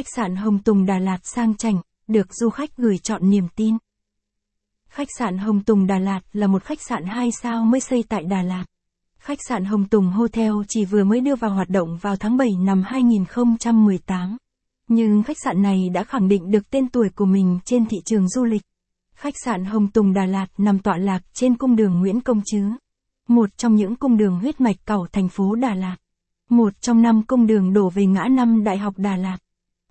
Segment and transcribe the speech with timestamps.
[0.00, 3.76] Khách sạn Hồng Tùng Đà Lạt sang chảnh, được du khách gửi chọn niềm tin.
[4.88, 8.24] Khách sạn Hồng Tùng Đà Lạt là một khách sạn 2 sao mới xây tại
[8.24, 8.64] Đà Lạt.
[9.18, 12.48] Khách sạn Hồng Tùng Hotel chỉ vừa mới đưa vào hoạt động vào tháng 7
[12.58, 14.36] năm 2018.
[14.88, 18.28] Nhưng khách sạn này đã khẳng định được tên tuổi của mình trên thị trường
[18.28, 18.62] du lịch.
[19.14, 22.64] Khách sạn Hồng Tùng Đà Lạt nằm tọa lạc trên cung đường Nguyễn Công Trứ.
[23.28, 25.96] Một trong những cung đường huyết mạch cầu thành phố Đà Lạt.
[26.48, 29.38] Một trong năm cung đường đổ về ngã năm Đại học Đà Lạt.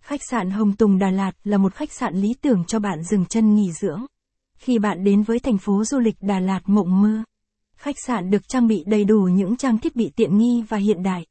[0.02, 3.26] Khách sạn Hồng Tùng Đà Lạt là một khách sạn lý tưởng cho bạn dừng
[3.26, 4.06] chân nghỉ dưỡng.
[4.58, 7.24] Khi bạn đến với thành phố du lịch Đà Lạt mộng mơ,
[7.78, 11.04] khách sạn được trang bị đầy đủ những trang thiết bị tiện nghi và hiện
[11.04, 11.26] đại,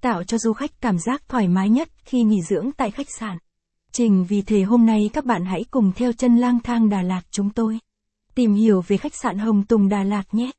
[0.00, 3.38] tạo cho du khách cảm giác thoải mái nhất khi nghỉ dưỡng tại khách sạn.
[3.92, 7.22] Trình vì thế hôm nay các bạn hãy cùng theo chân lang thang Đà Lạt
[7.30, 7.78] chúng tôi.
[8.34, 10.50] Tìm hiểu về khách sạn Hồng Tùng Đà Lạt nhé.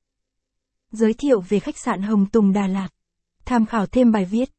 [0.92, 2.88] Giới thiệu về khách sạn Hồng Tùng Đà Lạt.
[3.46, 4.50] Tham khảo thêm bài viết.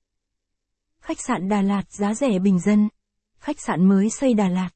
[1.02, 2.88] Khách sạn Đà Lạt giá rẻ bình dân.
[3.40, 4.70] Khách sạn mới xây Đà Lạt.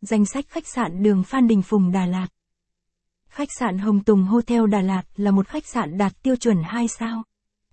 [0.00, 2.26] Danh sách khách sạn đường Phan Đình Phùng Đà Lạt.
[3.28, 6.88] Khách sạn Hồng Tùng Hotel Đà Lạt là một khách sạn đạt tiêu chuẩn 2
[6.88, 7.22] sao.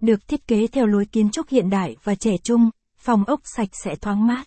[0.02, 3.70] Được thiết kế theo lối kiến trúc hiện đại và trẻ trung, phòng ốc sạch
[3.84, 4.44] sẽ thoáng mát.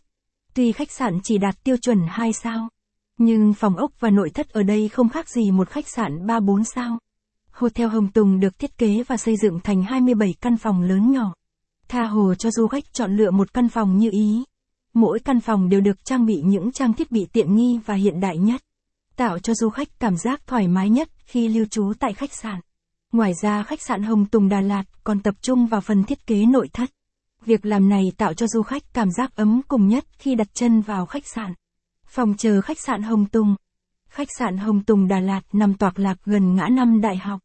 [0.55, 2.69] Tuy khách sạn chỉ đạt tiêu chuẩn 2 sao,
[3.19, 6.63] nhưng phòng ốc và nội thất ở đây không khác gì một khách sạn 3-4
[6.65, 6.99] sao.
[7.51, 11.35] Hotel Hồng Tùng được thiết kế và xây dựng thành 27 căn phòng lớn nhỏ.
[11.93, 14.45] Tha hồ cho du khách chọn lựa một căn phòng như ý.
[14.95, 18.21] Mỗi căn phòng đều được trang bị những trang thiết bị tiện nghi và hiện
[18.21, 18.63] đại nhất,
[19.17, 22.61] tạo cho du khách cảm giác thoải mái nhất khi lưu trú tại khách sạn.
[23.13, 26.47] Ngoài ra khách sạn Hồng Tùng Đà Lạt còn tập trung vào phần thiết kế
[26.47, 26.91] nội thất.
[27.45, 30.81] Việc làm này tạo cho du khách cảm giác ấm cùng nhất khi đặt chân
[30.81, 31.55] vào khách sạn.
[32.07, 33.57] Phòng chờ khách sạn Hồng Tùng.
[34.09, 37.41] Khách sạn Hồng Tùng Đà Lạt nằm toạc lạc gần ngã năm đại học.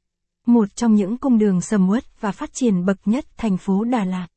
[0.45, 4.05] Một trong những cung đường sầm uất và phát triển bậc nhất thành phố Đà
[4.05, 4.27] Lạt.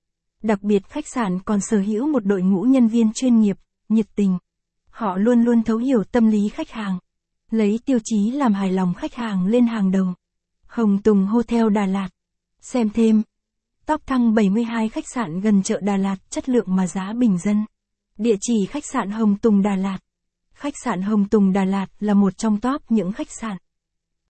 [0.42, 3.56] Đặc biệt khách sạn còn sở hữu một đội ngũ nhân viên chuyên nghiệp,
[3.88, 4.38] nhiệt tình.
[4.90, 6.98] Họ luôn luôn thấu hiểu tâm lý khách hàng.
[7.50, 10.06] Lấy tiêu chí làm hài lòng khách hàng lên hàng đầu.
[10.66, 12.08] Hồng Tùng Hotel Đà Lạt.
[12.60, 13.22] Xem thêm.
[13.86, 17.64] Top thăng 72 khách sạn gần chợ Đà Lạt chất lượng mà giá bình dân.
[18.18, 19.98] Địa chỉ khách sạn Hồng Tùng Đà Lạt.
[20.52, 23.56] Khách sạn Hồng Tùng Đà Lạt là một trong top những khách sạn